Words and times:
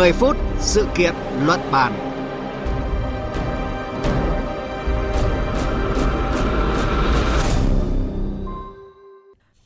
10 0.00 0.12
phút 0.12 0.36
sự 0.58 0.86
kiện 0.94 1.14
luận 1.46 1.60
bàn. 1.72 1.92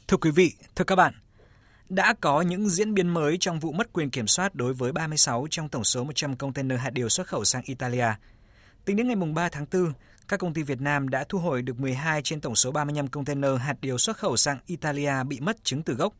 Thưa 0.08 0.16
quý 0.16 0.30
vị, 0.30 0.52
thưa 0.76 0.84
các 0.84 0.96
bạn, 0.96 1.14
đã 1.88 2.14
có 2.20 2.42
những 2.42 2.68
diễn 2.68 2.94
biến 2.94 3.08
mới 3.08 3.36
trong 3.40 3.60
vụ 3.60 3.72
mất 3.72 3.92
quyền 3.92 4.10
kiểm 4.10 4.26
soát 4.26 4.54
đối 4.54 4.72
với 4.72 4.92
36 4.92 5.46
trong 5.50 5.68
tổng 5.68 5.84
số 5.84 6.04
100 6.04 6.36
container 6.36 6.80
hạt 6.80 6.90
điều 6.90 7.08
xuất 7.08 7.26
khẩu 7.26 7.44
sang 7.44 7.62
Italia. 7.64 8.08
Tính 8.84 8.96
đến 8.96 9.06
ngày 9.06 9.16
3 9.34 9.48
tháng 9.48 9.66
4, 9.72 9.92
các 10.28 10.40
công 10.40 10.54
ty 10.54 10.62
Việt 10.62 10.80
Nam 10.80 11.08
đã 11.08 11.24
thu 11.28 11.38
hồi 11.38 11.62
được 11.62 11.80
12 11.80 12.22
trên 12.22 12.40
tổng 12.40 12.56
số 12.56 12.70
35 12.70 13.08
container 13.08 13.60
hạt 13.60 13.76
điều 13.80 13.98
xuất 13.98 14.16
khẩu 14.16 14.36
sang 14.36 14.58
Italia 14.66 15.12
bị 15.28 15.40
mất 15.40 15.64
chứng 15.64 15.82
từ 15.82 15.94
gốc. 15.94 16.12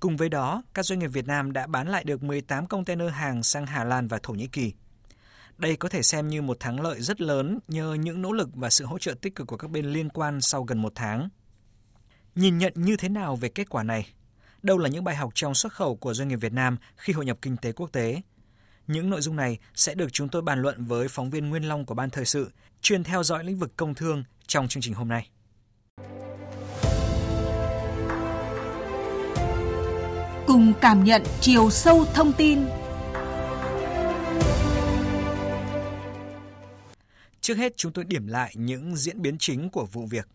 Cùng 0.00 0.16
với 0.16 0.28
đó, 0.28 0.62
các 0.74 0.84
doanh 0.84 0.98
nghiệp 0.98 1.06
Việt 1.06 1.26
Nam 1.26 1.52
đã 1.52 1.66
bán 1.66 1.88
lại 1.88 2.04
được 2.04 2.22
18 2.22 2.66
container 2.66 3.12
hàng 3.12 3.42
sang 3.42 3.66
Hà 3.66 3.84
Lan 3.84 4.08
và 4.08 4.18
Thổ 4.22 4.32
Nhĩ 4.32 4.46
Kỳ. 4.46 4.72
Đây 5.56 5.76
có 5.76 5.88
thể 5.88 6.02
xem 6.02 6.28
như 6.28 6.42
một 6.42 6.60
thắng 6.60 6.80
lợi 6.80 7.02
rất 7.02 7.20
lớn 7.20 7.58
nhờ 7.68 7.94
những 7.94 8.22
nỗ 8.22 8.32
lực 8.32 8.48
và 8.54 8.70
sự 8.70 8.84
hỗ 8.84 8.98
trợ 8.98 9.14
tích 9.20 9.34
cực 9.34 9.46
của 9.46 9.56
các 9.56 9.70
bên 9.70 9.86
liên 9.86 10.08
quan 10.08 10.40
sau 10.40 10.62
gần 10.62 10.82
một 10.82 10.92
tháng. 10.94 11.28
Nhìn 12.34 12.58
nhận 12.58 12.72
như 12.76 12.96
thế 12.96 13.08
nào 13.08 13.36
về 13.36 13.48
kết 13.48 13.68
quả 13.68 13.82
này? 13.82 14.06
Đâu 14.62 14.78
là 14.78 14.88
những 14.88 15.04
bài 15.04 15.16
học 15.16 15.30
trong 15.34 15.54
xuất 15.54 15.72
khẩu 15.72 15.96
của 15.96 16.14
doanh 16.14 16.28
nghiệp 16.28 16.36
Việt 16.36 16.52
Nam 16.52 16.76
khi 16.96 17.12
hội 17.12 17.24
nhập 17.24 17.38
kinh 17.42 17.56
tế 17.56 17.72
quốc 17.72 17.92
tế? 17.92 18.22
Những 18.86 19.10
nội 19.10 19.20
dung 19.20 19.36
này 19.36 19.58
sẽ 19.74 19.94
được 19.94 20.12
chúng 20.12 20.28
tôi 20.28 20.42
bàn 20.42 20.62
luận 20.62 20.84
với 20.84 21.08
phóng 21.08 21.30
viên 21.30 21.48
Nguyên 21.48 21.62
Long 21.62 21.86
của 21.86 21.94
Ban 21.94 22.10
Thời 22.10 22.24
sự, 22.24 22.50
chuyên 22.80 23.04
theo 23.04 23.22
dõi 23.22 23.44
lĩnh 23.44 23.58
vực 23.58 23.76
công 23.76 23.94
thương 23.94 24.24
trong 24.46 24.68
chương 24.68 24.82
trình 24.82 24.94
hôm 24.94 25.08
nay. 25.08 25.30
Cùng 30.48 30.72
cảm 30.80 31.04
nhận 31.04 31.22
chiều 31.40 31.70
sâu 31.70 32.04
thông 32.14 32.32
tin 32.32 32.58
Trước 37.40 37.54
hết 37.54 37.76
chúng 37.76 37.92
tôi 37.92 38.04
điểm 38.04 38.26
lại 38.26 38.52
những 38.54 38.96
diễn 38.96 39.22
biến 39.22 39.36
chính 39.38 39.70
của 39.70 39.86
vụ 39.92 40.06
việc. 40.06 40.28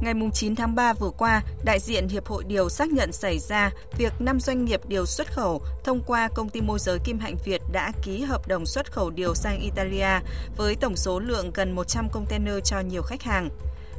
Ngày 0.00 0.14
9 0.32 0.56
tháng 0.56 0.74
3 0.74 0.92
vừa 0.92 1.10
qua, 1.18 1.42
đại 1.64 1.78
diện 1.80 2.08
Hiệp 2.08 2.26
hội 2.26 2.44
Điều 2.44 2.68
xác 2.68 2.92
nhận 2.92 3.12
xảy 3.12 3.38
ra 3.38 3.70
việc 3.98 4.12
5 4.18 4.40
doanh 4.40 4.64
nghiệp 4.64 4.80
điều 4.88 5.06
xuất 5.06 5.32
khẩu 5.32 5.62
thông 5.84 6.02
qua 6.06 6.28
công 6.34 6.48
ty 6.48 6.60
môi 6.60 6.78
giới 6.78 6.98
Kim 7.04 7.18
Hạnh 7.18 7.36
Việt 7.44 7.60
đã 7.72 7.92
ký 8.02 8.20
hợp 8.20 8.48
đồng 8.48 8.66
xuất 8.66 8.92
khẩu 8.92 9.10
điều 9.10 9.34
sang 9.34 9.60
Italia 9.60 10.20
với 10.56 10.74
tổng 10.74 10.96
số 10.96 11.18
lượng 11.18 11.50
gần 11.54 11.72
100 11.72 12.08
container 12.12 12.54
cho 12.64 12.80
nhiều 12.80 13.02
khách 13.02 13.22
hàng. 13.22 13.48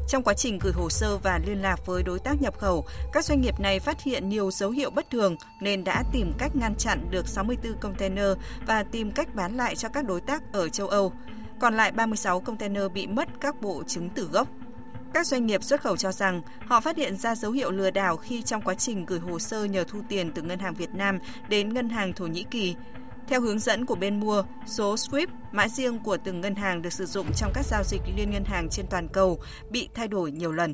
Trong 0.07 0.23
quá 0.23 0.33
trình 0.33 0.59
gửi 0.59 0.73
hồ 0.73 0.89
sơ 0.89 1.17
và 1.17 1.39
liên 1.45 1.61
lạc 1.61 1.85
với 1.85 2.03
đối 2.03 2.19
tác 2.19 2.41
nhập 2.41 2.57
khẩu, 2.57 2.85
các 3.13 3.25
doanh 3.25 3.41
nghiệp 3.41 3.59
này 3.59 3.79
phát 3.79 4.03
hiện 4.03 4.29
nhiều 4.29 4.51
dấu 4.51 4.71
hiệu 4.71 4.89
bất 4.89 5.09
thường 5.09 5.35
nên 5.61 5.83
đã 5.83 6.03
tìm 6.11 6.31
cách 6.37 6.55
ngăn 6.55 6.75
chặn 6.75 7.07
được 7.09 7.27
64 7.27 7.73
container 7.79 8.27
và 8.67 8.83
tìm 8.83 9.11
cách 9.11 9.35
bán 9.35 9.57
lại 9.57 9.75
cho 9.75 9.89
các 9.89 10.05
đối 10.05 10.21
tác 10.21 10.43
ở 10.53 10.69
châu 10.69 10.87
Âu. 10.87 11.13
Còn 11.59 11.77
lại 11.77 11.91
36 11.91 12.39
container 12.39 12.83
bị 12.93 13.07
mất 13.07 13.29
các 13.39 13.61
bộ 13.61 13.83
chứng 13.87 14.09
tử 14.09 14.29
gốc. 14.31 14.47
Các 15.13 15.27
doanh 15.27 15.45
nghiệp 15.45 15.63
xuất 15.63 15.81
khẩu 15.81 15.97
cho 15.97 16.11
rằng 16.11 16.41
họ 16.65 16.81
phát 16.81 16.97
hiện 16.97 17.17
ra 17.17 17.35
dấu 17.35 17.51
hiệu 17.51 17.71
lừa 17.71 17.91
đảo 17.91 18.17
khi 18.17 18.41
trong 18.41 18.61
quá 18.61 18.75
trình 18.75 19.05
gửi 19.05 19.19
hồ 19.19 19.39
sơ 19.39 19.63
nhờ 19.63 19.83
thu 19.87 19.99
tiền 20.09 20.31
từ 20.31 20.41
ngân 20.41 20.59
hàng 20.59 20.73
Việt 20.73 20.93
Nam 20.93 21.19
đến 21.49 21.73
ngân 21.73 21.89
hàng 21.89 22.13
Thổ 22.13 22.25
Nhĩ 22.25 22.43
Kỳ. 22.43 22.75
Theo 23.27 23.41
hướng 23.41 23.59
dẫn 23.59 23.85
của 23.85 23.95
bên 23.95 24.19
mua, 24.19 24.43
số 24.65 24.95
SWIFT, 24.95 25.27
mã 25.51 25.67
riêng 25.67 25.99
của 25.99 26.17
từng 26.17 26.41
ngân 26.41 26.55
hàng 26.55 26.81
được 26.81 26.93
sử 26.93 27.05
dụng 27.05 27.27
trong 27.35 27.51
các 27.53 27.65
giao 27.65 27.83
dịch 27.83 28.01
liên 28.15 28.31
ngân 28.31 28.45
hàng 28.45 28.69
trên 28.69 28.85
toàn 28.89 29.07
cầu 29.07 29.39
bị 29.69 29.89
thay 29.95 30.07
đổi 30.07 30.31
nhiều 30.31 30.51
lần. 30.51 30.73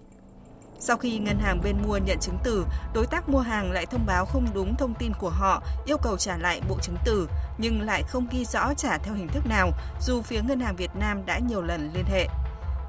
Sau 0.80 0.98
khi 0.98 1.18
ngân 1.18 1.40
hàng 1.40 1.62
bên 1.64 1.76
mua 1.88 1.98
nhận 1.98 2.18
chứng 2.20 2.38
từ, 2.44 2.66
đối 2.94 3.08
tác 3.08 3.30
mua 3.30 3.40
hàng 3.40 3.72
lại 3.72 3.86
thông 3.86 4.06
báo 4.06 4.26
không 4.26 4.48
đúng 4.54 4.76
thông 4.76 4.94
tin 5.00 5.12
của 5.20 5.30
họ, 5.30 5.64
yêu 5.86 5.98
cầu 5.98 6.18
trả 6.18 6.38
lại 6.38 6.62
bộ 6.70 6.78
chứng 6.82 6.98
từ, 7.06 7.30
nhưng 7.58 7.82
lại 7.82 8.04
không 8.04 8.28
ghi 8.32 8.46
rõ 8.46 8.74
trả 8.74 8.98
theo 8.98 9.14
hình 9.14 9.28
thức 9.28 9.46
nào, 9.46 9.72
dù 10.02 10.22
phía 10.22 10.42
ngân 10.42 10.60
hàng 10.60 10.76
Việt 10.76 10.92
Nam 10.96 11.26
đã 11.26 11.40
nhiều 11.40 11.62
lần 11.62 11.92
liên 11.94 12.06
hệ. 12.06 12.28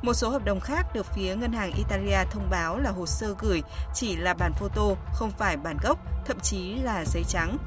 Một 0.03 0.15
số 0.15 0.31
hợp 0.31 0.45
đồng 0.45 0.61
khác 0.61 0.87
được 0.95 1.07
phía 1.15 1.37
ngân 1.37 1.53
hàng 1.53 1.73
Italia 1.73 2.25
thông 2.31 2.51
báo 2.51 2.79
là 2.79 2.91
hồ 2.91 3.07
sơ 3.07 3.35
gửi 3.39 3.63
chỉ 3.95 4.17
là 4.17 4.35
bản 4.35 4.53
photo, 4.53 4.95
không 5.13 5.31
phải 5.39 5.57
bản 5.57 5.77
gốc, 5.83 5.99
thậm 6.27 6.41
chí 6.41 6.75
là 6.75 7.05
giấy 7.05 7.25
trắng. 7.29 7.59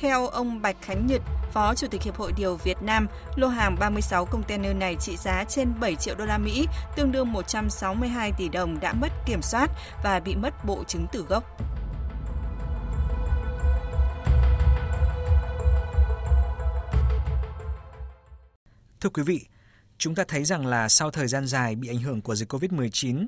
Theo 0.00 0.26
ông 0.26 0.62
Bạch 0.62 0.76
Khánh 0.82 1.06
Nhật, 1.06 1.22
Phó 1.52 1.74
Chủ 1.74 1.86
tịch 1.86 2.02
Hiệp 2.02 2.16
hội 2.16 2.32
Điều 2.36 2.56
Việt 2.56 2.82
Nam, 2.82 3.06
lô 3.36 3.48
hàng 3.48 3.76
36 3.80 4.24
container 4.24 4.76
này 4.76 4.96
trị 5.00 5.16
giá 5.16 5.44
trên 5.48 5.72
7 5.80 5.94
triệu 5.94 6.14
đô 6.14 6.24
la 6.24 6.38
Mỹ, 6.38 6.66
tương 6.96 7.12
đương 7.12 7.32
162 7.32 8.32
tỷ 8.38 8.48
đồng 8.48 8.80
đã 8.80 8.92
mất 8.92 9.08
kiểm 9.26 9.42
soát 9.42 9.70
và 10.04 10.20
bị 10.20 10.34
mất 10.34 10.64
bộ 10.64 10.84
chứng 10.84 11.06
từ 11.12 11.22
gốc. 11.28 11.44
Thưa 19.00 19.10
quý 19.10 19.22
vị, 19.22 19.46
chúng 19.98 20.14
ta 20.14 20.24
thấy 20.28 20.44
rằng 20.44 20.66
là 20.66 20.88
sau 20.88 21.10
thời 21.10 21.28
gian 21.28 21.46
dài 21.46 21.74
bị 21.74 21.88
ảnh 21.88 21.98
hưởng 21.98 22.20
của 22.20 22.34
dịch 22.34 22.52
COVID-19, 22.52 23.26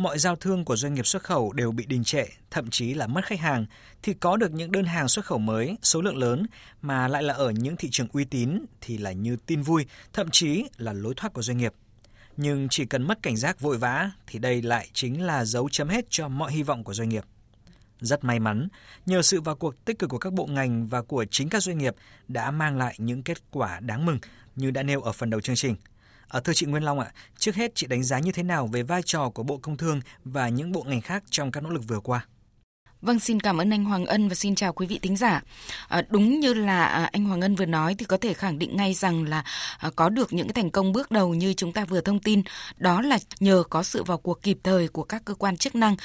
mọi 0.00 0.18
giao 0.18 0.36
thương 0.36 0.64
của 0.64 0.76
doanh 0.76 0.94
nghiệp 0.94 1.06
xuất 1.06 1.22
khẩu 1.22 1.52
đều 1.52 1.72
bị 1.72 1.86
đình 1.86 2.04
trệ, 2.04 2.24
thậm 2.50 2.70
chí 2.70 2.94
là 2.94 3.06
mất 3.06 3.24
khách 3.24 3.40
hàng, 3.40 3.66
thì 4.02 4.14
có 4.14 4.36
được 4.36 4.52
những 4.52 4.72
đơn 4.72 4.84
hàng 4.84 5.08
xuất 5.08 5.24
khẩu 5.24 5.38
mới, 5.38 5.76
số 5.82 6.02
lượng 6.02 6.16
lớn 6.16 6.46
mà 6.82 7.08
lại 7.08 7.22
là 7.22 7.34
ở 7.34 7.50
những 7.50 7.76
thị 7.76 7.88
trường 7.92 8.08
uy 8.12 8.24
tín 8.24 8.64
thì 8.80 8.98
là 8.98 9.12
như 9.12 9.36
tin 9.46 9.62
vui, 9.62 9.86
thậm 10.12 10.28
chí 10.30 10.64
là 10.76 10.92
lối 10.92 11.14
thoát 11.16 11.32
của 11.32 11.42
doanh 11.42 11.58
nghiệp. 11.58 11.72
Nhưng 12.36 12.68
chỉ 12.70 12.84
cần 12.84 13.02
mất 13.02 13.22
cảnh 13.22 13.36
giác 13.36 13.60
vội 13.60 13.78
vã 13.78 14.10
thì 14.26 14.38
đây 14.38 14.62
lại 14.62 14.88
chính 14.92 15.22
là 15.22 15.44
dấu 15.44 15.68
chấm 15.68 15.88
hết 15.88 16.04
cho 16.10 16.28
mọi 16.28 16.52
hy 16.52 16.62
vọng 16.62 16.84
của 16.84 16.94
doanh 16.94 17.08
nghiệp. 17.08 17.24
Rất 18.00 18.24
may 18.24 18.38
mắn, 18.38 18.68
nhờ 19.06 19.22
sự 19.22 19.40
vào 19.40 19.56
cuộc 19.56 19.84
tích 19.84 19.98
cực 19.98 20.10
của 20.10 20.18
các 20.18 20.32
bộ 20.32 20.46
ngành 20.46 20.86
và 20.86 21.02
của 21.02 21.24
chính 21.30 21.48
các 21.48 21.62
doanh 21.62 21.78
nghiệp 21.78 21.94
đã 22.28 22.50
mang 22.50 22.78
lại 22.78 22.94
những 22.98 23.22
kết 23.22 23.38
quả 23.50 23.80
đáng 23.80 24.06
mừng 24.06 24.18
như 24.56 24.70
đã 24.70 24.82
nêu 24.82 25.02
ở 25.02 25.12
phần 25.12 25.30
đầu 25.30 25.40
chương 25.40 25.56
trình– 25.56 25.76
À, 26.30 26.40
thưa 26.40 26.52
chị 26.52 26.66
Nguyên 26.66 26.82
Long 26.82 27.00
ạ, 27.00 27.12
trước 27.38 27.54
hết 27.54 27.74
chị 27.74 27.86
đánh 27.86 28.02
giá 28.02 28.18
như 28.18 28.32
thế 28.32 28.42
nào 28.42 28.66
về 28.66 28.82
vai 28.82 29.02
trò 29.02 29.30
của 29.30 29.42
Bộ 29.42 29.58
Công 29.58 29.76
Thương 29.76 30.00
và 30.24 30.48
những 30.48 30.72
bộ 30.72 30.82
ngành 30.82 31.00
khác 31.00 31.24
trong 31.30 31.52
các 31.52 31.62
nỗ 31.62 31.70
lực 31.70 31.82
vừa 31.88 32.00
qua? 32.00 32.26
Vâng, 33.02 33.20
xin 33.20 33.40
cảm 33.40 33.60
ơn 33.60 33.72
anh 33.72 33.84
Hoàng 33.84 34.06
Ân 34.06 34.28
và 34.28 34.34
xin 34.34 34.54
chào 34.54 34.72
quý 34.72 34.86
vị 34.86 34.98
thính 35.02 35.16
giả. 35.16 35.42
À, 35.88 36.02
đúng 36.08 36.40
như 36.40 36.54
là 36.54 36.84
à, 36.84 37.08
anh 37.12 37.24
Hoàng 37.24 37.40
Ân 37.40 37.54
vừa 37.54 37.66
nói 37.66 37.94
thì 37.98 38.04
có 38.04 38.16
thể 38.16 38.34
khẳng 38.34 38.58
định 38.58 38.76
ngay 38.76 38.94
rằng 38.94 39.24
là 39.24 39.44
à, 39.78 39.90
có 39.96 40.08
được 40.08 40.32
những 40.32 40.46
cái 40.46 40.54
thành 40.54 40.70
công 40.70 40.92
bước 40.92 41.10
đầu 41.10 41.34
như 41.34 41.54
chúng 41.54 41.72
ta 41.72 41.84
vừa 41.84 42.00
thông 42.00 42.18
tin, 42.18 42.42
đó 42.76 43.00
là 43.00 43.18
nhờ 43.40 43.62
có 43.70 43.82
sự 43.82 44.02
vào 44.02 44.18
cuộc 44.18 44.42
kịp 44.42 44.58
thời 44.62 44.88
của 44.88 45.02
các 45.02 45.22
cơ 45.24 45.34
quan 45.34 45.56
chức 45.56 45.74
năng. 45.74 45.96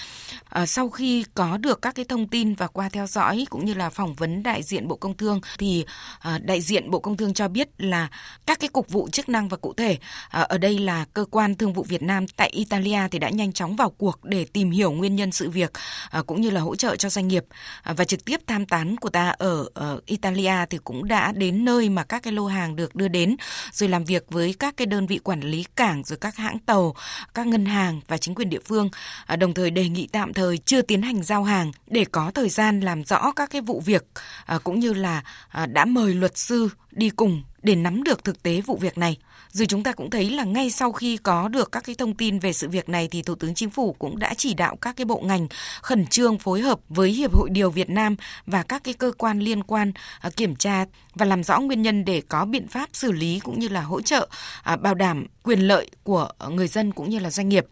À, 0.50 0.66
sau 0.66 0.90
khi 0.90 1.26
có 1.34 1.58
được 1.58 1.82
các 1.82 1.96
cái 1.96 2.06
thông 2.06 2.28
tin 2.28 2.56
và 2.56 2.68
qua 2.68 2.90
theo 2.90 3.08
dõi 3.08 3.46
cũng 3.50 3.66
như 3.66 3.74
là 3.74 3.90
phỏng 3.90 4.14
vấn 4.14 4.44
đại 4.44 4.64
diện 4.64 4.88
Bộ 4.88 4.96
Công 4.96 5.18
Thương 5.18 5.42
thì 5.58 5.86
à, 6.20 6.40
đại 6.44 6.62
diện 6.62 6.92
Bộ 6.92 7.00
Công 7.00 7.18
Thương 7.18 7.34
cho 7.34 7.48
biết 7.48 7.70
là 7.78 8.10
các 8.46 8.60
cái 8.60 8.70
cục 8.70 8.90
vụ 8.90 9.10
chức 9.10 9.30
năng 9.30 9.50
và 9.50 9.58
cụ 9.58 9.74
thể 9.74 9.98
à, 10.30 10.42
ở 10.42 10.58
đây 10.58 10.80
là 10.80 11.06
cơ 11.14 11.26
quan 11.32 11.56
thương 11.56 11.74
vụ 11.74 11.84
Việt 11.84 12.04
Nam 12.04 12.28
tại 12.28 12.50
Italia 12.50 13.00
thì 13.12 13.20
đã 13.20 13.30
nhanh 13.30 13.54
chóng 13.54 13.76
vào 13.76 13.90
cuộc 13.90 14.20
để 14.24 14.46
tìm 14.46 14.72
hiểu 14.72 14.92
nguyên 14.92 15.16
nhân 15.16 15.32
sự 15.32 15.50
việc 15.50 15.72
à, 16.10 16.22
cũng 16.28 16.42
như 16.42 16.50
là 16.50 16.62
hỗ 16.62 16.76
trợ 16.76 16.85
trợ 16.86 16.96
cho 16.96 17.10
doanh 17.10 17.28
nghiệp. 17.28 17.46
À, 17.84 17.94
và 17.94 18.06
trực 18.06 18.26
tiếp 18.26 18.40
tham 18.48 18.66
tán 18.66 18.98
của 18.98 19.10
ta 19.10 19.30
ở, 19.30 19.66
ở 19.74 20.00
Italia 20.06 20.66
thì 20.70 20.78
cũng 20.84 21.08
đã 21.08 21.32
đến 21.32 21.66
nơi 21.66 21.90
mà 21.90 22.04
các 22.04 22.24
cái 22.24 22.34
lô 22.34 22.46
hàng 22.46 22.76
được 22.76 22.96
đưa 22.96 23.08
đến 23.08 23.36
rồi 23.72 23.90
làm 23.90 24.04
việc 24.04 24.26
với 24.30 24.56
các 24.60 24.78
cái 24.78 24.86
đơn 24.86 25.08
vị 25.08 25.18
quản 25.18 25.42
lý 25.42 25.66
cảng 25.76 26.04
rồi 26.04 26.18
các 26.18 26.36
hãng 26.36 26.60
tàu, 26.60 26.96
các 27.34 27.48
ngân 27.48 27.66
hàng 27.66 28.02
và 28.08 28.18
chính 28.18 28.36
quyền 28.36 28.50
địa 28.50 28.60
phương. 28.66 28.90
À, 29.26 29.36
đồng 29.36 29.54
thời 29.54 29.72
đề 29.72 29.90
nghị 29.90 30.08
tạm 30.12 30.34
thời 30.34 30.58
chưa 30.58 30.82
tiến 30.82 31.02
hành 31.02 31.24
giao 31.24 31.44
hàng 31.44 31.72
để 31.88 32.06
có 32.12 32.32
thời 32.32 32.50
gian 32.50 32.80
làm 32.80 33.04
rõ 33.04 33.32
các 33.36 33.50
cái 33.50 33.62
vụ 33.62 33.80
việc 33.86 34.04
à, 34.46 34.58
cũng 34.64 34.80
như 34.80 34.94
là 34.94 35.24
đã 35.68 35.86
mời 35.86 36.14
luật 36.14 36.38
sư 36.38 36.70
đi 36.92 37.10
cùng 37.10 37.44
để 37.66 37.76
nắm 37.76 38.04
được 38.04 38.24
thực 38.24 38.44
tế 38.44 38.62
vụ 38.62 38.78
việc 38.78 38.98
này. 38.98 39.18
Rồi 39.52 39.68
chúng 39.68 39.84
ta 39.84 39.92
cũng 39.92 40.10
thấy 40.10 40.30
là 40.30 40.44
ngay 40.44 40.72
sau 40.72 40.92
khi 40.92 41.18
có 41.18 41.48
được 41.48 41.72
các 41.72 41.84
cái 41.84 41.96
thông 41.96 42.14
tin 42.14 42.40
về 42.40 42.54
sự 42.54 42.70
việc 42.70 42.90
này 42.90 43.08
thì 43.12 43.22
Thủ 43.22 43.36
tướng 43.36 43.56
Chính 43.56 43.70
phủ 43.70 43.94
cũng 43.94 44.20
đã 44.20 44.34
chỉ 44.38 44.54
đạo 44.54 44.76
các 44.82 44.96
cái 44.96 45.06
bộ 45.06 45.22
ngành 45.26 45.48
khẩn 45.82 46.08
trương 46.08 46.38
phối 46.38 46.62
hợp 46.62 46.80
với 46.90 47.12
Hiệp 47.12 47.36
hội 47.36 47.50
Điều 47.50 47.70
Việt 47.70 47.90
Nam 47.90 48.16
và 48.46 48.64
các 48.64 48.84
cái 48.84 48.94
cơ 48.94 49.12
quan 49.18 49.40
liên 49.40 49.64
quan 49.64 49.92
à, 50.20 50.30
kiểm 50.36 50.56
tra 50.56 50.86
và 51.16 51.26
làm 51.26 51.44
rõ 51.44 51.60
nguyên 51.60 51.82
nhân 51.82 52.06
để 52.06 52.22
có 52.30 52.46
biện 52.46 52.68
pháp 52.68 52.90
xử 52.94 53.12
lý 53.12 53.40
cũng 53.40 53.60
như 53.60 53.68
là 53.68 53.82
hỗ 53.82 54.02
trợ 54.02 54.28
à, 54.64 54.76
bảo 54.76 54.96
đảm 54.96 55.26
quyền 55.44 55.60
lợi 55.60 55.90
của 56.04 56.30
người 56.50 56.68
dân 56.68 56.92
cũng 56.92 57.10
như 57.10 57.20
là 57.20 57.30
doanh 57.30 57.50
nghiệp. 57.50 57.66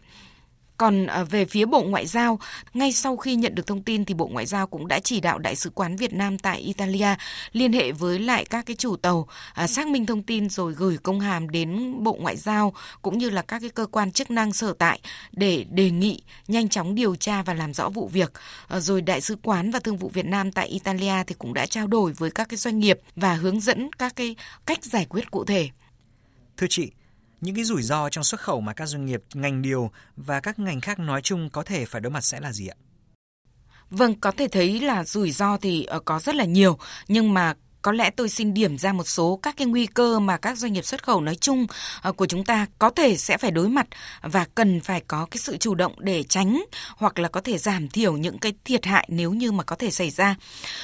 Còn 0.78 1.06
à, 1.06 1.24
về 1.24 1.44
phía 1.44 1.64
Bộ 1.64 1.82
Ngoại 1.82 2.06
giao, 2.06 2.38
ngay 2.74 2.92
sau 2.92 3.16
khi 3.16 3.34
nhận 3.34 3.54
được 3.54 3.66
thông 3.66 3.82
tin 3.82 4.04
thì 4.04 4.14
Bộ 4.14 4.26
Ngoại 4.26 4.46
giao 4.46 4.66
cũng 4.66 4.88
đã 4.88 5.00
chỉ 5.00 5.20
đạo 5.20 5.38
Đại 5.38 5.56
sứ 5.56 5.70
quán 5.70 5.96
Việt 5.96 6.12
Nam 6.12 6.38
tại 6.38 6.60
Italia 6.60 7.14
liên 7.52 7.72
hệ 7.72 7.92
với 7.92 8.18
lại 8.18 8.44
các 8.44 8.66
cái 8.66 8.76
chủ 8.76 8.96
tàu 8.96 9.28
à, 9.54 9.66
xác 9.66 9.86
minh 9.88 10.06
thông 10.06 10.22
tin 10.22 10.48
rồi 10.48 10.72
gửi 10.72 10.96
công 10.96 11.20
hàm 11.20 11.48
đến 11.48 11.94
Bộ 12.02 12.16
Ngoại 12.20 12.36
giao 12.36 12.72
cũng 13.02 13.18
như 13.18 13.30
là 13.30 13.42
các 13.42 13.60
cái 13.60 13.70
cơ 13.70 13.86
quan 13.86 14.12
chức 14.12 14.30
năng 14.30 14.52
sở 14.52 14.74
tại 14.78 15.00
để 15.32 15.64
đề 15.70 15.90
nghị 15.90 16.22
nhanh 16.48 16.68
chóng 16.68 16.94
điều 16.94 17.16
tra 17.16 17.42
và 17.42 17.54
làm 17.54 17.74
rõ 17.74 17.88
vụ 17.88 18.08
việc. 18.08 18.32
À, 18.68 18.80
rồi 18.80 19.02
Đại 19.02 19.20
sứ 19.20 19.36
quán 19.42 19.70
và 19.70 19.78
Thương 19.78 19.96
vụ 19.96 20.08
Việt 20.08 20.26
Nam 20.26 20.52
tại 20.52 20.68
Italia 20.68 21.24
thì 21.26 21.34
cũng 21.38 21.54
đã 21.54 21.66
trao 21.66 21.86
đổi 21.86 22.12
với 22.12 22.30
các 22.30 22.48
cái 22.48 22.56
doanh 22.56 22.78
nghiệp 22.78 23.00
và 23.16 23.34
hướng 23.34 23.60
dẫn 23.60 23.90
các 23.98 24.16
cái 24.16 24.36
cách 24.66 24.84
giải 24.84 25.06
quyết 25.08 25.30
cụ 25.30 25.44
thể. 25.44 25.68
Thưa 26.56 26.66
chị, 26.70 26.90
những 27.44 27.54
cái 27.54 27.64
rủi 27.64 27.82
ro 27.82 28.08
trong 28.08 28.24
xuất 28.24 28.40
khẩu 28.40 28.60
mà 28.60 28.72
các 28.72 28.86
doanh 28.86 29.06
nghiệp 29.06 29.22
ngành 29.34 29.62
điều 29.62 29.90
và 30.16 30.40
các 30.40 30.58
ngành 30.58 30.80
khác 30.80 30.98
nói 30.98 31.22
chung 31.22 31.50
có 31.50 31.62
thể 31.62 31.84
phải 31.84 32.00
đối 32.00 32.10
mặt 32.10 32.20
sẽ 32.20 32.40
là 32.40 32.52
gì 32.52 32.66
ạ? 32.66 32.76
Vâng, 33.90 34.20
có 34.20 34.30
thể 34.30 34.48
thấy 34.48 34.80
là 34.80 35.04
rủi 35.04 35.30
ro 35.30 35.56
thì 35.56 35.84
ờ, 35.84 36.00
có 36.00 36.20
rất 36.20 36.34
là 36.34 36.44
nhiều, 36.44 36.78
nhưng 37.08 37.34
mà 37.34 37.54
có 37.82 37.92
lẽ 37.92 38.10
tôi 38.10 38.28
xin 38.28 38.54
điểm 38.54 38.78
ra 38.78 38.92
một 38.92 39.08
số 39.08 39.38
các 39.42 39.56
cái 39.56 39.66
nguy 39.66 39.86
cơ 39.86 40.18
mà 40.18 40.36
các 40.36 40.58
doanh 40.58 40.72
nghiệp 40.72 40.84
xuất 40.84 41.04
khẩu 41.04 41.20
nói 41.20 41.34
chung 41.34 41.66
ờ, 42.02 42.12
của 42.12 42.26
chúng 42.26 42.44
ta 42.44 42.66
có 42.78 42.90
thể 42.90 43.16
sẽ 43.16 43.38
phải 43.38 43.50
đối 43.50 43.68
mặt 43.68 43.86
và 44.22 44.46
cần 44.54 44.80
phải 44.80 45.00
có 45.00 45.26
cái 45.30 45.38
sự 45.38 45.56
chủ 45.56 45.74
động 45.74 45.94
để 45.98 46.22
tránh 46.22 46.64
hoặc 46.96 47.18
là 47.18 47.28
có 47.28 47.40
thể 47.40 47.58
giảm 47.58 47.88
thiểu 47.88 48.16
những 48.16 48.38
cái 48.38 48.52
thiệt 48.64 48.86
hại 48.86 49.08
nếu 49.10 49.32
như 49.32 49.52
mà 49.52 49.64
có 49.64 49.76
thể 49.76 49.90
xảy 49.90 50.10
ra. 50.10 50.36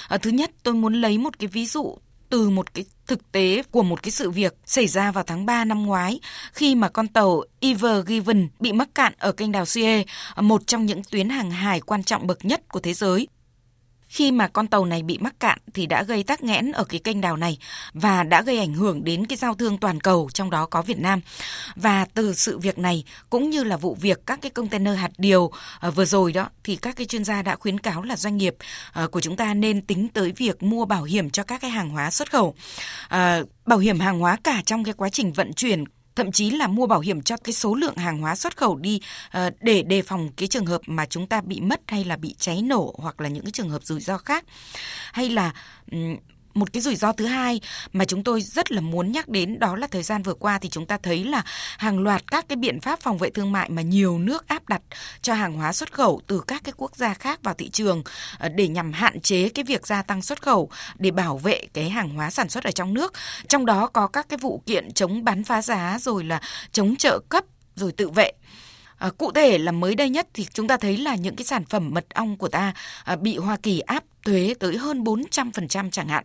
Ờ, 0.09 0.19
thứ 0.19 0.31
nhất, 0.31 0.51
tôi 0.62 0.75
muốn 0.75 0.95
lấy 0.95 1.19
một 1.19 1.39
cái 1.39 1.49
ví 1.49 1.67
dụ 1.67 1.99
từ 2.31 2.50
một 2.50 2.75
cái 2.75 2.85
thực 3.06 3.32
tế 3.32 3.62
của 3.71 3.82
một 3.82 4.03
cái 4.03 4.11
sự 4.11 4.31
việc 4.31 4.56
xảy 4.65 4.87
ra 4.87 5.12
vào 5.12 5.25
tháng 5.25 5.47
3 5.47 5.65
năm 5.65 5.87
ngoái 5.87 6.21
khi 6.53 6.75
mà 6.75 6.88
con 6.88 7.09
tàu 7.09 7.43
Ever 7.61 8.06
Given 8.06 8.49
bị 8.61 8.73
mắc 8.73 8.88
cạn 8.94 9.12
ở 9.19 9.32
kênh 9.32 9.53
đào 9.53 9.65
Suez, 9.65 10.05
một 10.37 10.67
trong 10.67 10.87
những 10.87 11.03
tuyến 11.11 11.29
hàng 11.29 11.50
hải 11.50 11.81
quan 11.81 12.03
trọng 12.03 12.27
bậc 12.27 12.44
nhất 12.44 12.69
của 12.69 12.81
thế 12.81 12.94
giới. 12.94 13.29
Khi 14.11 14.33
mà 14.33 14.49
con 14.49 14.67
tàu 14.67 14.85
này 14.85 15.03
bị 15.03 15.19
mắc 15.19 15.41
cạn 15.41 15.59
thì 15.75 15.87
đã 15.87 16.03
gây 16.03 16.23
tắc 16.23 16.43
nghẽn 16.43 16.73
ở 16.73 16.85
cái 16.85 17.01
kênh 17.01 17.21
đào 17.21 17.37
này 17.37 17.59
và 17.93 18.23
đã 18.23 18.43
gây 18.43 18.59
ảnh 18.59 18.75
hưởng 18.75 19.05
đến 19.05 19.27
cái 19.27 19.37
giao 19.37 19.55
thương 19.55 19.79
toàn 19.79 20.01
cầu 20.01 20.29
trong 20.35 20.51
đó 20.51 20.67
có 20.67 20.83
Việt 20.83 20.99
Nam. 20.99 21.21
Và 21.77 22.05
từ 22.15 22.35
sự 22.35 22.59
việc 22.59 22.79
này 22.79 23.05
cũng 23.31 23.51
như 23.51 23.65
là 23.65 23.77
vụ 23.77 23.95
việc 23.95 24.27
các 24.27 24.39
cái 24.43 24.51
container 24.51 24.99
hạt 24.99 25.11
điều 25.19 25.43
uh, 25.43 25.95
vừa 25.95 26.05
rồi 26.05 26.33
đó 26.33 26.49
thì 26.65 26.77
các 26.77 26.97
cái 26.97 27.07
chuyên 27.07 27.25
gia 27.25 27.43
đã 27.43 27.57
khuyến 27.57 27.81
cáo 27.81 28.03
là 28.03 28.17
doanh 28.17 28.37
nghiệp 28.37 28.57
uh, 29.05 29.11
của 29.11 29.21
chúng 29.21 29.37
ta 29.37 29.55
nên 29.55 29.83
tính 29.83 30.09
tới 30.09 30.33
việc 30.37 30.62
mua 30.62 30.85
bảo 30.85 31.03
hiểm 31.03 31.31
cho 31.31 31.43
các 31.43 31.61
cái 31.61 31.71
hàng 31.71 31.91
hóa 31.91 32.11
xuất 32.11 32.31
khẩu. 32.33 32.55
Uh, 33.15 33.49
bảo 33.67 33.79
hiểm 33.79 34.01
hàng 34.01 34.19
hóa 34.19 34.37
cả 34.45 34.62
trong 34.67 34.85
cái 34.85 34.95
quá 34.95 35.09
trình 35.09 35.33
vận 35.33 35.53
chuyển 35.53 35.85
thậm 36.17 36.33
chí 36.33 36.51
là 36.51 36.67
mua 36.67 36.87
bảo 36.87 37.01
hiểm 37.01 37.23
cho 37.23 37.37
cái 37.37 37.53
số 37.53 37.75
lượng 37.75 37.97
hàng 37.97 38.19
hóa 38.19 38.37
xuất 38.37 38.57
khẩu 38.57 38.77
đi 38.77 39.01
ờ, 39.31 39.51
để 39.61 39.83
đề 39.83 40.03
phòng 40.03 40.29
cái 40.37 40.49
trường 40.49 40.67
hợp 40.67 40.81
mà 40.87 41.07
chúng 41.07 41.27
ta 41.27 41.41
bị 41.41 41.61
mất 41.61 41.81
hay 41.87 42.05
là 42.05 42.17
bị 42.17 42.35
cháy 42.39 42.62
nổ 42.62 42.95
hoặc 42.99 43.21
là 43.21 43.29
những 43.29 43.45
cái 43.45 43.53
trường 43.53 43.71
hợp 43.71 43.85
rủi 43.85 44.01
ro 44.01 44.19
khác. 44.19 44.45
Hay 45.12 45.29
là 45.29 45.53
một 46.55 46.73
cái 46.73 46.81
rủi 46.81 46.97
ro 46.97 47.12
thứ 47.12 47.26
hai 47.26 47.61
mà 47.93 48.05
chúng 48.05 48.25
tôi 48.25 48.43
rất 48.43 48.73
là 48.73 48.81
muốn 48.81 49.12
nhắc 49.12 49.29
đến, 49.29 49.58
đó 49.58 49.76
là 49.76 49.87
thời 49.87 50.02
gian 50.02 50.23
vừa 50.23 50.35
qua 50.35 50.58
thì 50.58 50.69
chúng 50.69 50.87
ta 50.87 50.99
thấy 51.02 51.25
là 51.25 51.43
hàng 51.79 51.99
loạt 51.99 52.31
các 52.31 52.49
cái 52.49 52.56
biện 52.56 52.81
pháp 52.81 53.00
phòng 53.00 53.19
vệ 53.19 53.31
thương 53.31 53.52
mại 53.52 53.70
mà 53.70 53.82
nhiều 53.82 54.19
nước 54.19 54.49
áp 54.49 54.69
đặt 54.69 54.82
cho 55.23 55.35
hàng 55.35 55.52
hóa 55.52 55.73
xuất 55.73 55.93
khẩu 55.93 56.20
từ 56.26 56.43
các 56.47 56.64
cái 56.64 56.73
quốc 56.76 56.97
gia 56.97 57.14
khác 57.14 57.43
vào 57.43 57.55
thị 57.55 57.70
trường 57.70 58.02
ờ, 58.38 58.49
để 58.49 58.69
nhằm 58.69 58.93
hạn 58.93 59.20
chế 59.20 59.49
cái 59.49 59.64
việc 59.64 59.87
gia 59.87 60.02
tăng 60.02 60.23
xuất 60.23 60.43
khẩu, 60.43 60.70
để 60.99 61.11
bảo 61.11 61.38
vệ 61.38 61.62
cái 61.73 61.91
hàng 61.91 62.11
hóa 62.11 62.31
sản 62.31 62.49
xuất 62.49 62.64
ở 62.64 62.70
trong 62.70 62.94
nước. 62.94 63.12
Trong 63.49 63.67
đó 63.67 63.87
có 63.87 64.06
các 64.06 64.29
cái 64.29 64.37
vụ 64.37 64.62
kiện 64.67 64.93
chống 64.93 65.25
bán 65.25 65.44
phá 65.44 65.62
giá 65.62 65.99
rồi 66.00 66.25
là 66.25 66.41
chống 66.73 66.97
trợ 66.97 67.19
cấp 67.29 67.44
rồi 67.76 67.93
tự 67.93 68.08
vệ. 68.08 68.32
À, 69.00 69.11
cụ 69.19 69.32
thể 69.32 69.58
là 69.58 69.73
mới 69.73 69.94
đây 69.94 70.11
nhất 70.11 70.29
thì 70.35 70.47
chúng 70.52 70.69
ta 70.69 70.76
thấy 70.76 70.97
là 70.97 71.14
những 71.14 71.37
cái 71.37 71.44
sản 71.44 71.64
phẩm 71.64 71.91
mật 71.93 72.06
ong 72.14 72.37
của 72.37 72.49
ta 72.49 72.75
à, 73.05 73.17
bị 73.17 73.37
Hoa 73.37 73.56
Kỳ 73.56 73.81
áp 73.81 74.05
thuế 74.25 74.55
tới 74.61 74.76
hơn 74.76 75.05
400% 75.05 75.91
chẳng 75.91 76.08
hạn. 76.08 76.25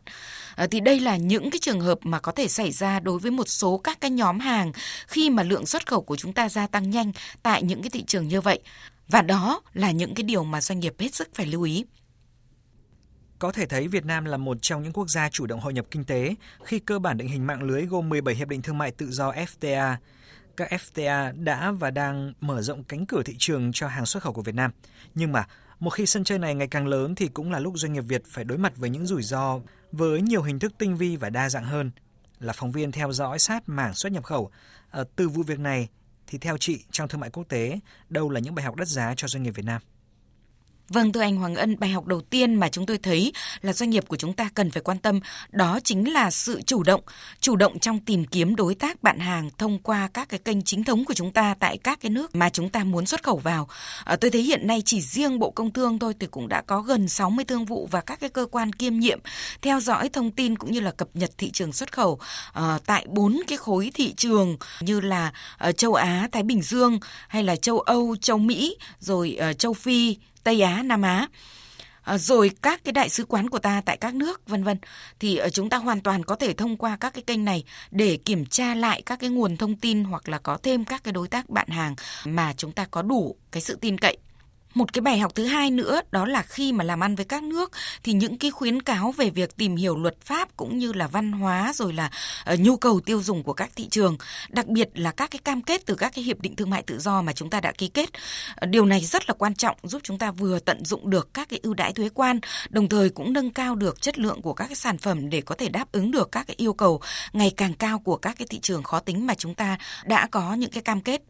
À, 0.56 0.68
thì 0.72 0.80
đây 0.80 1.00
là 1.00 1.18
những 1.18 1.52
cái 1.52 1.60
trường 1.60 1.80
hợp 1.80 2.00
mà 2.04 2.20
có 2.20 2.32
thể 2.32 2.48
xảy 2.48 2.72
ra 2.72 3.00
đối 3.00 3.20
với 3.20 3.32
một 3.32 3.50
số 3.50 3.78
các 3.78 4.02
cái 4.02 4.12
nhóm 4.12 4.40
hàng 4.40 4.72
khi 5.08 5.30
mà 5.30 5.44
lượng 5.44 5.66
xuất 5.66 5.88
khẩu 5.88 6.02
của 6.02 6.16
chúng 6.16 6.34
ta 6.34 6.50
gia 6.50 6.68
tăng 6.68 6.90
nhanh 6.90 7.12
tại 7.44 7.64
những 7.64 7.82
cái 7.82 7.90
thị 7.90 8.04
trường 8.04 8.28
như 8.28 8.42
vậy. 8.42 8.60
Và 9.08 9.22
đó 9.22 9.62
là 9.74 9.92
những 9.92 10.16
cái 10.16 10.24
điều 10.24 10.44
mà 10.44 10.62
doanh 10.62 10.80
nghiệp 10.80 10.94
hết 11.00 11.16
sức 11.16 11.30
phải 11.34 11.46
lưu 11.46 11.64
ý. 11.64 11.86
Có 13.40 13.52
thể 13.52 13.66
thấy 13.66 13.88
Việt 13.88 14.06
Nam 14.06 14.26
là 14.26 14.38
một 14.38 14.58
trong 14.62 14.84
những 14.84 14.94
quốc 14.94 15.10
gia 15.10 15.30
chủ 15.30 15.46
động 15.46 15.60
hội 15.60 15.74
nhập 15.74 15.86
kinh 15.92 16.04
tế 16.04 16.36
khi 16.64 16.80
cơ 16.80 17.00
bản 17.00 17.18
định 17.18 17.28
hình 17.28 17.48
mạng 17.48 17.64
lưới 17.64 17.86
gồm 17.86 18.10
17 18.10 18.36
hiệp 18.36 18.48
định 18.48 18.62
thương 18.62 18.78
mại 18.78 18.92
tự 18.92 19.12
do 19.12 19.32
FTA 19.32 19.96
các 20.58 20.72
FTA 20.72 21.44
đã 21.44 21.72
và 21.72 21.92
đang 21.92 22.34
mở 22.42 22.62
rộng 22.62 22.84
cánh 22.84 23.06
cửa 23.06 23.24
thị 23.24 23.36
trường 23.40 23.72
cho 23.74 23.88
hàng 23.88 24.06
xuất 24.06 24.24
khẩu 24.24 24.34
của 24.34 24.42
Việt 24.42 24.56
Nam. 24.56 24.72
Nhưng 25.16 25.32
mà 25.32 25.48
một 25.80 25.90
khi 25.90 26.06
sân 26.06 26.24
chơi 26.24 26.40
này 26.40 26.56
ngày 26.56 26.68
càng 26.68 26.88
lớn 26.88 27.16
thì 27.16 27.28
cũng 27.28 27.52
là 27.52 27.60
lúc 27.60 27.74
doanh 27.78 27.94
nghiệp 27.94 28.04
Việt 28.08 28.24
phải 28.28 28.44
đối 28.44 28.58
mặt 28.58 28.74
với 28.78 28.90
những 28.90 29.06
rủi 29.06 29.24
ro 29.24 29.60
với 29.92 30.22
nhiều 30.22 30.42
hình 30.42 30.60
thức 30.60 30.74
tinh 30.78 30.98
vi 30.98 31.16
và 31.16 31.30
đa 31.30 31.50
dạng 31.50 31.64
hơn. 31.64 31.92
Là 32.40 32.54
phóng 32.54 32.72
viên 32.72 32.92
theo 32.92 33.12
dõi 33.12 33.40
sát 33.40 33.70
mảng 33.70 33.94
xuất 33.94 34.12
nhập 34.12 34.24
khẩu, 34.24 34.52
à, 34.92 35.04
từ 35.16 35.30
vụ 35.30 35.44
việc 35.44 35.60
này 35.60 35.90
thì 36.28 36.38
theo 36.38 36.58
chị 36.58 36.84
trong 36.92 37.08
thương 37.08 37.22
mại 37.22 37.30
quốc 37.30 37.44
tế, 37.50 37.80
đâu 38.10 38.30
là 38.30 38.40
những 38.40 38.56
bài 38.56 38.66
học 38.66 38.76
đắt 38.76 38.88
giá 38.88 39.14
cho 39.18 39.28
doanh 39.28 39.44
nghiệp 39.44 39.52
Việt 39.56 39.66
Nam? 39.66 39.82
Vâng, 40.90 41.12
thưa 41.12 41.22
anh 41.22 41.36
Hoàng 41.36 41.56
Ân, 41.56 41.76
bài 41.80 41.90
học 41.90 42.06
đầu 42.06 42.22
tiên 42.22 42.56
mà 42.56 42.70
chúng 42.70 42.86
tôi 42.86 42.98
thấy 42.98 43.34
là 43.62 43.74
doanh 43.74 43.90
nghiệp 43.90 44.08
của 44.08 44.16
chúng 44.16 44.34
ta 44.34 44.50
cần 44.54 44.72
phải 44.72 44.82
quan 44.82 44.98
tâm 44.98 45.20
đó 45.52 45.80
chính 45.84 46.14
là 46.14 46.32
sự 46.32 46.62
chủ 46.62 46.84
động, 46.84 47.02
chủ 47.40 47.56
động 47.56 47.80
trong 47.80 48.00
tìm 48.00 48.26
kiếm 48.26 48.56
đối 48.56 48.76
tác 48.76 49.04
bạn 49.04 49.20
hàng 49.20 49.50
thông 49.58 49.80
qua 49.80 50.10
các 50.14 50.30
cái 50.30 50.40
kênh 50.40 50.62
chính 50.62 50.84
thống 50.84 51.06
của 51.06 51.14
chúng 51.14 51.32
ta 51.32 51.56
tại 51.60 51.78
các 51.78 52.00
cái 52.02 52.10
nước 52.10 52.36
mà 52.36 52.50
chúng 52.50 52.70
ta 52.70 52.84
muốn 52.84 53.06
xuất 53.06 53.24
khẩu 53.24 53.38
vào. 53.38 53.68
À, 54.04 54.16
tôi 54.16 54.32
thấy 54.32 54.42
hiện 54.42 54.68
nay 54.68 54.82
chỉ 54.86 55.02
riêng 55.02 55.40
Bộ 55.40 55.52
Công 55.52 55.74
Thương 55.74 56.00
thôi 56.00 56.14
thì 56.20 56.28
cũng 56.28 56.48
đã 56.48 56.62
có 56.62 56.82
gần 56.82 57.08
60 57.08 57.46
thương 57.46 57.66
vụ 57.66 57.88
và 57.92 58.02
các 58.02 58.20
cái 58.20 58.30
cơ 58.30 58.46
quan 58.52 58.74
kiêm 58.74 59.00
nhiệm 59.00 59.20
theo 59.62 59.80
dõi 59.80 60.10
thông 60.10 60.32
tin 60.32 60.58
cũng 60.58 60.72
như 60.72 60.80
là 60.80 60.92
cập 60.92 61.10
nhật 61.14 61.32
thị 61.38 61.52
trường 61.52 61.74
xuất 61.74 61.92
khẩu 61.92 62.20
à, 62.54 62.80
tại 62.86 63.06
bốn 63.10 63.42
cái 63.48 63.58
khối 63.58 63.92
thị 63.94 64.14
trường 64.14 64.58
như 64.80 65.00
là 65.00 65.32
à, 65.58 65.72
châu 65.72 65.94
Á, 65.94 66.30
Thái 66.32 66.44
Bình 66.44 66.62
Dương 66.62 67.00
hay 67.28 67.44
là 67.44 67.56
châu 67.56 67.80
Âu, 67.80 68.16
châu 68.22 68.38
Mỹ 68.38 68.78
rồi 69.00 69.38
à, 69.40 69.54
châu 69.54 69.74
Phi 69.74 70.18
Tây 70.46 70.62
Á, 70.62 70.84
Nam 70.84 71.02
Á. 71.02 71.28
À, 72.02 72.18
rồi 72.18 72.52
các 72.62 72.84
cái 72.84 72.92
đại 72.92 73.10
sứ 73.10 73.26
quán 73.26 73.50
của 73.50 73.60
ta 73.60 73.82
tại 73.86 73.98
các 73.98 74.16
nước 74.16 74.50
vân 74.50 74.64
vân. 74.64 74.78
Thì 75.20 75.38
ờ, 75.38 75.50
chúng 75.50 75.70
ta 75.70 75.78
hoàn 75.78 76.02
toàn 76.02 76.24
có 76.24 76.36
thể 76.36 76.54
thông 76.54 76.78
qua 76.78 76.98
các 77.00 77.14
cái 77.14 77.24
kênh 77.28 77.46
này 77.46 77.64
để 77.92 78.18
kiểm 78.26 78.46
tra 78.46 78.76
lại 78.76 79.02
các 79.02 79.20
cái 79.20 79.30
nguồn 79.30 79.58
thông 79.58 79.76
tin 79.76 80.04
hoặc 80.04 80.30
là 80.30 80.38
có 80.38 80.58
thêm 80.64 80.86
các 80.86 81.04
cái 81.04 81.12
đối 81.12 81.28
tác 81.28 81.50
bạn 81.50 81.68
hàng 81.68 81.96
mà 82.26 82.54
chúng 82.58 82.72
ta 82.72 82.86
có 82.92 83.02
đủ 83.02 83.36
cái 83.52 83.62
sự 83.62 83.76
tin 83.76 83.98
cậy 83.98 84.18
một 84.76 84.94
cái 84.94 85.02
bài 85.02 85.20
học 85.20 85.36
thứ 85.36 85.46
hai 85.46 85.72
nữa 85.72 86.02
đó 86.12 86.26
là 86.26 86.42
khi 86.42 86.74
mà 86.74 86.84
làm 86.84 87.04
ăn 87.04 87.16
với 87.16 87.26
các 87.26 87.44
nước 87.44 87.72
thì 88.04 88.14
những 88.14 88.38
cái 88.38 88.52
khuyến 88.52 88.82
cáo 88.82 89.12
về 89.12 89.30
việc 89.30 89.58
tìm 89.58 89.76
hiểu 89.76 89.98
luật 89.98 90.22
pháp 90.22 90.58
cũng 90.58 90.78
như 90.78 90.94
là 90.94 91.08
văn 91.08 91.32
hóa 91.32 91.72
rồi 91.76 91.94
là 91.94 92.12
uh, 92.54 92.60
nhu 92.60 92.78
cầu 92.78 93.00
tiêu 93.00 93.22
dùng 93.22 93.44
của 93.44 93.54
các 93.54 93.70
thị 93.76 93.88
trường, 93.92 94.18
đặc 94.50 94.68
biệt 94.68 94.90
là 94.94 95.12
các 95.12 95.32
cái 95.32 95.40
cam 95.44 95.62
kết 95.62 95.86
từ 95.86 95.96
các 95.96 96.12
cái 96.16 96.24
hiệp 96.24 96.42
định 96.42 96.56
thương 96.56 96.70
mại 96.70 96.82
tự 96.82 97.00
do 97.00 97.22
mà 97.22 97.34
chúng 97.34 97.50
ta 97.50 97.62
đã 97.62 97.72
ký 97.72 97.88
kết. 97.88 98.10
Uh, 98.10 98.70
điều 98.70 98.86
này 98.86 99.02
rất 99.02 99.30
là 99.30 99.34
quan 99.34 99.56
trọng 99.56 99.78
giúp 99.84 100.02
chúng 100.04 100.18
ta 100.18 100.32
vừa 100.32 100.60
tận 100.60 100.86
dụng 100.86 101.10
được 101.10 101.34
các 101.34 101.50
cái 101.50 101.60
ưu 101.64 101.74
đãi 101.74 101.94
thuế 101.94 102.10
quan, 102.14 102.40
đồng 102.70 102.90
thời 102.90 103.10
cũng 103.10 103.34
nâng 103.34 103.54
cao 103.54 103.76
được 103.76 104.02
chất 104.02 104.20
lượng 104.20 104.42
của 104.42 104.54
các 104.54 104.68
cái 104.68 104.76
sản 104.76 104.98
phẩm 104.98 105.30
để 105.30 105.42
có 105.42 105.56
thể 105.56 105.70
đáp 105.70 105.92
ứng 105.92 106.12
được 106.12 106.32
các 106.32 106.48
cái 106.48 106.56
yêu 106.58 106.74
cầu 106.74 107.02
ngày 107.34 107.52
càng 107.58 107.74
cao 107.74 108.00
của 108.00 108.18
các 108.18 108.36
cái 108.38 108.48
thị 108.50 108.60
trường 108.60 108.84
khó 108.84 109.00
tính 109.00 109.28
mà 109.28 109.36
chúng 109.36 109.56
ta 109.56 109.78
đã 110.06 110.28
có 110.32 110.54
những 110.54 110.72
cái 110.72 110.84
cam 110.84 111.02
kết. 111.02 111.22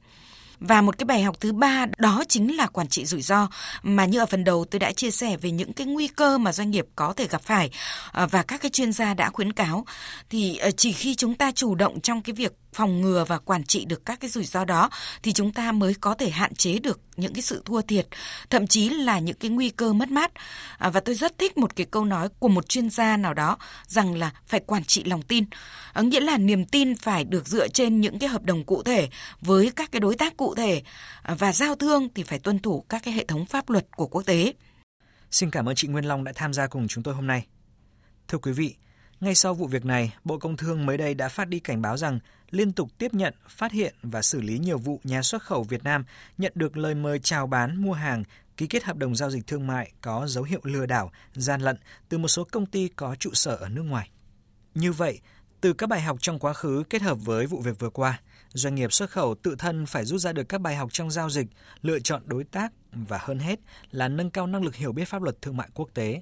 Và 0.59 0.81
một 0.81 0.97
cái 0.97 1.05
bài 1.05 1.23
học 1.23 1.39
thứ 1.39 1.53
ba 1.53 1.85
đó 1.97 2.23
chính 2.27 2.57
là 2.57 2.67
quản 2.67 2.87
trị 2.87 3.05
rủi 3.05 3.21
ro. 3.21 3.49
Mà 3.83 4.05
như 4.05 4.19
ở 4.19 4.25
phần 4.25 4.43
đầu 4.43 4.65
tôi 4.65 4.79
đã 4.79 4.91
chia 4.91 5.11
sẻ 5.11 5.37
về 5.37 5.51
những 5.51 5.73
cái 5.73 5.87
nguy 5.87 6.07
cơ 6.07 6.37
mà 6.37 6.51
doanh 6.51 6.71
nghiệp 6.71 6.85
có 6.95 7.13
thể 7.13 7.27
gặp 7.27 7.41
phải 7.41 7.69
ờ, 8.11 8.27
và 8.27 8.43
các 8.43 8.61
cái 8.61 8.71
chuyên 8.71 8.91
gia 8.91 9.13
đã 9.13 9.29
khuyến 9.29 9.53
cáo, 9.53 9.85
thì 10.29 10.57
ờ, 10.57 10.71
chỉ 10.71 10.91
khi 10.91 11.15
chúng 11.15 11.35
ta 11.35 11.51
chủ 11.51 11.75
động 11.75 12.01
trong 12.01 12.21
cái 12.21 12.33
việc 12.33 12.53
phòng 12.73 13.01
ngừa 13.01 13.25
và 13.27 13.37
quản 13.37 13.63
trị 13.63 13.85
được 13.85 14.05
các 14.05 14.19
cái 14.19 14.29
rủi 14.29 14.43
ro 14.43 14.65
đó, 14.65 14.89
thì 15.23 15.33
chúng 15.33 15.53
ta 15.53 15.71
mới 15.71 15.93
có 15.93 16.13
thể 16.13 16.29
hạn 16.29 16.55
chế 16.55 16.79
được 16.79 16.99
những 17.17 17.33
cái 17.33 17.41
sự 17.41 17.61
thua 17.65 17.81
thiệt, 17.81 18.07
thậm 18.49 18.67
chí 18.67 18.89
là 18.89 19.19
những 19.19 19.37
cái 19.37 19.51
nguy 19.51 19.69
cơ 19.69 19.93
mất 19.93 20.11
mát. 20.11 20.31
À, 20.77 20.89
và 20.89 20.99
tôi 20.99 21.15
rất 21.15 21.37
thích 21.37 21.57
một 21.57 21.75
cái 21.75 21.85
câu 21.91 22.05
nói 22.05 22.29
của 22.39 22.47
một 22.47 22.69
chuyên 22.69 22.89
gia 22.89 23.17
nào 23.17 23.33
đó 23.33 23.57
rằng 23.87 24.15
là 24.15 24.31
phải 24.45 24.59
quản 24.59 24.83
trị 24.83 25.03
lòng 25.03 25.21
tin. 25.21 25.45
À, 25.93 26.01
nghĩa 26.01 26.19
là 26.19 26.37
niềm 26.37 26.65
tin 26.65 26.95
phải 26.95 27.23
được 27.23 27.47
dựa 27.47 27.67
trên 27.67 28.01
những 28.01 28.19
cái 28.19 28.29
hợp 28.29 28.43
đồng 28.43 28.63
cụ 28.63 28.83
thể 28.83 29.09
với 29.41 29.71
các 29.75 29.91
cái 29.91 29.99
đối 29.99 30.15
tác 30.15 30.37
cụ 30.37 30.55
thể 30.55 30.81
à, 31.23 31.35
và 31.35 31.53
giao 31.53 31.75
thương 31.75 32.09
thì 32.15 32.23
phải 32.23 32.39
tuân 32.39 32.59
thủ 32.59 32.85
các 32.89 33.01
cái 33.03 33.13
hệ 33.13 33.25
thống 33.25 33.45
pháp 33.45 33.69
luật 33.69 33.87
của 33.95 34.07
quốc 34.07 34.21
tế. 34.21 34.53
Xin 35.31 35.51
cảm 35.51 35.69
ơn 35.69 35.75
chị 35.75 35.87
Nguyên 35.87 36.05
Long 36.05 36.23
đã 36.23 36.31
tham 36.35 36.53
gia 36.53 36.67
cùng 36.67 36.87
chúng 36.87 37.03
tôi 37.03 37.13
hôm 37.13 37.27
nay. 37.27 37.47
Thưa 38.27 38.37
quý 38.37 38.51
vị, 38.51 38.75
ngay 39.19 39.35
sau 39.35 39.53
vụ 39.53 39.67
việc 39.67 39.85
này, 39.85 40.13
Bộ 40.23 40.37
Công 40.37 40.57
Thương 40.57 40.85
mới 40.85 40.97
đây 40.97 41.13
đã 41.13 41.29
phát 41.29 41.47
đi 41.47 41.59
cảnh 41.59 41.81
báo 41.81 41.97
rằng 41.97 42.19
liên 42.51 42.71
tục 42.71 42.89
tiếp 42.97 43.13
nhận, 43.13 43.33
phát 43.47 43.71
hiện 43.71 43.95
và 44.01 44.21
xử 44.21 44.41
lý 44.41 44.59
nhiều 44.59 44.77
vụ 44.77 44.99
nhà 45.03 45.21
xuất 45.21 45.43
khẩu 45.43 45.63
Việt 45.63 45.83
Nam 45.83 46.05
nhận 46.37 46.51
được 46.55 46.77
lời 46.77 46.95
mời 46.95 47.19
chào 47.19 47.47
bán 47.47 47.81
mua 47.81 47.93
hàng, 47.93 48.23
ký 48.57 48.67
kết 48.67 48.83
hợp 48.83 48.97
đồng 48.97 49.15
giao 49.15 49.29
dịch 49.29 49.47
thương 49.47 49.67
mại 49.67 49.91
có 50.01 50.27
dấu 50.27 50.43
hiệu 50.43 50.59
lừa 50.63 50.85
đảo, 50.85 51.11
gian 51.33 51.61
lận 51.61 51.77
từ 52.09 52.17
một 52.17 52.27
số 52.27 52.43
công 52.43 52.65
ty 52.65 52.87
có 52.87 53.15
trụ 53.15 53.29
sở 53.33 53.55
ở 53.55 53.69
nước 53.69 53.83
ngoài. 53.83 54.09
Như 54.73 54.91
vậy, 54.91 55.19
từ 55.61 55.73
các 55.73 55.89
bài 55.89 56.01
học 56.01 56.17
trong 56.19 56.39
quá 56.39 56.53
khứ 56.53 56.83
kết 56.89 57.01
hợp 57.01 57.15
với 57.15 57.45
vụ 57.45 57.61
việc 57.61 57.79
vừa 57.79 57.89
qua, 57.89 58.19
doanh 58.53 58.75
nghiệp 58.75 58.93
xuất 58.93 59.09
khẩu 59.09 59.35
tự 59.35 59.55
thân 59.59 59.85
phải 59.85 60.05
rút 60.05 60.21
ra 60.21 60.33
được 60.33 60.43
các 60.43 60.61
bài 60.61 60.75
học 60.75 60.89
trong 60.93 61.11
giao 61.11 61.29
dịch, 61.29 61.47
lựa 61.81 61.99
chọn 61.99 62.21
đối 62.25 62.43
tác 62.43 62.73
và 62.91 63.17
hơn 63.21 63.39
hết 63.39 63.59
là 63.91 64.07
nâng 64.07 64.29
cao 64.29 64.47
năng 64.47 64.63
lực 64.63 64.75
hiểu 64.75 64.91
biết 64.91 65.05
pháp 65.05 65.21
luật 65.21 65.41
thương 65.41 65.57
mại 65.57 65.69
quốc 65.73 65.89
tế. 65.93 66.21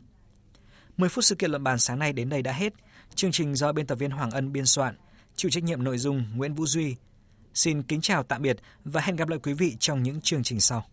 10 0.98 1.10
phút 1.10 1.26
sự 1.26 1.36
kiện 1.36 1.52
luận 1.52 1.64
bàn 1.64 1.80
sáng 1.80 2.00
nay 2.00 2.14
đến 2.14 2.30
đây 2.30 2.42
đã 2.42 2.52
hết. 2.52 2.74
Chương 3.16 3.32
trình 3.32 3.56
do 3.56 3.72
biên 3.72 3.88
tập 3.88 3.96
viên 3.96 4.12
Hoàng 4.12 4.32
Ân 4.32 4.52
biên 4.52 4.66
soạn, 4.66 4.96
chịu 5.36 5.52
trách 5.52 5.64
nhiệm 5.64 5.84
nội 5.84 5.98
dung 5.98 6.26
Nguyễn 6.36 6.54
Vũ 6.54 6.66
Duy. 6.66 6.96
Xin 7.54 7.84
kính 7.84 8.02
chào 8.02 8.24
tạm 8.24 8.42
biệt 8.42 8.58
và 8.86 9.02
hẹn 9.02 9.16
gặp 9.16 9.30
lại 9.30 9.40
quý 9.44 9.54
vị 9.54 9.76
trong 9.80 10.04
những 10.04 10.22
chương 10.22 10.44
trình 10.44 10.60
sau. 10.60 10.86